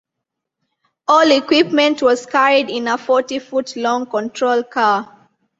All 1.07 1.29
equipment 1.31 2.01
was 2.01 2.25
carried 2.25 2.71
in 2.71 2.87
a 2.87 2.97
forty 2.97 3.37
foot 3.37 3.75
long 3.75 4.07
control 4.07 4.63
car. 4.63 5.29